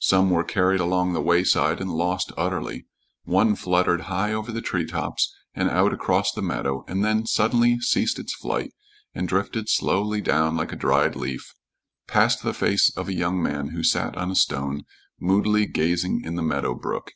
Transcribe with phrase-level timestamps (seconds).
[0.00, 2.86] Some were carried along the wayside and lost utterly.
[3.22, 7.78] One fluttered high over the tree tops and out across the meadow, and then suddenly
[7.78, 8.72] ceased its flight
[9.14, 11.54] and drifted slowly down like a dried leaf,
[12.08, 14.82] past the face of a young man who sat on a stone,
[15.20, 17.12] moodily gazing in the meadow brook.